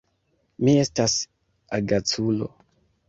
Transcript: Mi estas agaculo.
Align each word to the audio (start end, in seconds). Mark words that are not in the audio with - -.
Mi 0.65 0.73
estas 0.85 1.17
agaculo. 1.79 2.49